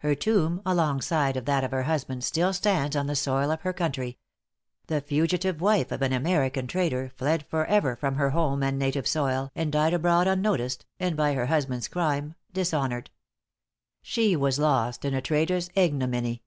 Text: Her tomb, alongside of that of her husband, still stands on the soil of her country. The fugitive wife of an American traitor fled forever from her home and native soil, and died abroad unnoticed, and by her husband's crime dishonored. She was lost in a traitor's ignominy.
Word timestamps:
Her 0.00 0.14
tomb, 0.14 0.60
alongside 0.66 1.38
of 1.38 1.46
that 1.46 1.64
of 1.64 1.70
her 1.70 1.84
husband, 1.84 2.22
still 2.22 2.52
stands 2.52 2.94
on 2.94 3.06
the 3.06 3.16
soil 3.16 3.50
of 3.50 3.62
her 3.62 3.72
country. 3.72 4.18
The 4.88 5.00
fugitive 5.00 5.58
wife 5.62 5.90
of 5.90 6.02
an 6.02 6.12
American 6.12 6.66
traitor 6.66 7.08
fled 7.08 7.46
forever 7.46 7.96
from 7.96 8.16
her 8.16 8.28
home 8.32 8.62
and 8.62 8.78
native 8.78 9.06
soil, 9.08 9.50
and 9.54 9.72
died 9.72 9.94
abroad 9.94 10.28
unnoticed, 10.28 10.84
and 11.00 11.16
by 11.16 11.32
her 11.32 11.46
husband's 11.46 11.88
crime 11.88 12.34
dishonored. 12.52 13.08
She 14.02 14.36
was 14.36 14.58
lost 14.58 15.02
in 15.02 15.14
a 15.14 15.22
traitor's 15.22 15.70
ignominy. 15.74 16.42